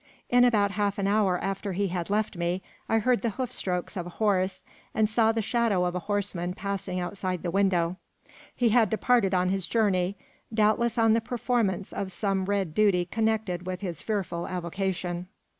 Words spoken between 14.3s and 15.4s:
avocation!